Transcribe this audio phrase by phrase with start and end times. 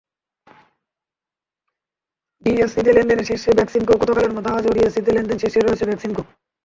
[2.45, 6.23] ডিএসইতে লেনদেনে শীর্ষে বেক্সিমকো গতকালের মতো আজও ডিএসইতে লেনদেনে শীর্ষে রয়েছে বেক্সিমকো।